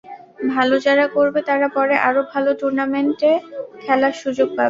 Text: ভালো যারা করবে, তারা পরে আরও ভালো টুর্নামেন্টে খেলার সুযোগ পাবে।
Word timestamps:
ভালো 0.49 0.75
যারা 0.79 1.05
করবে, 1.15 1.39
তারা 1.49 1.67
পরে 1.75 1.95
আরও 2.07 2.21
ভালো 2.33 2.49
টুর্নামেন্টে 2.59 3.31
খেলার 3.81 4.13
সুযোগ 4.21 4.47
পাবে। 4.47 4.59